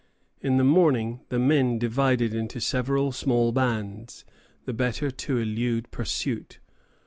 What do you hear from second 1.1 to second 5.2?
the men divided into several small bands, the better